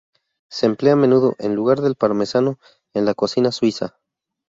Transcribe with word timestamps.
Se 0.49 0.65
emplea 0.65 0.93
a 0.93 0.95
menudo 0.95 1.35
en 1.37 1.53
lugar 1.53 1.79
del 1.81 1.93
parmesano 1.93 2.57
en 2.95 3.05
la 3.05 3.13
cocina 3.13 3.51
suiza. 3.51 3.99